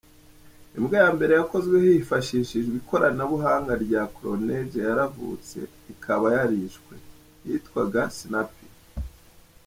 Imbwa 0.77 0.95
ya 1.03 1.09
mbere 1.15 1.31
yakozwe 1.39 1.75
hifashishijwe 1.95 2.73
ikoranabuhanga 2.81 3.73
rya 3.83 4.03
Clonage 4.15 4.79
yaravutse, 4.87 5.59
ikaba 5.93 6.27
yarishwe, 6.35 6.93
yitwaga 7.45 8.03
Snuppy. 8.17 8.67